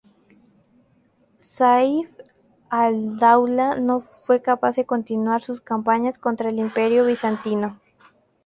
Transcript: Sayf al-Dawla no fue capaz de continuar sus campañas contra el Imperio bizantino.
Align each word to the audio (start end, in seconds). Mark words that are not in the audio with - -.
Sayf 1.37 2.09
al-Dawla 2.71 3.75
no 3.75 3.99
fue 3.99 4.41
capaz 4.41 4.75
de 4.77 4.87
continuar 4.87 5.43
sus 5.43 5.61
campañas 5.61 6.17
contra 6.17 6.49
el 6.49 6.57
Imperio 6.57 7.05
bizantino. 7.05 7.79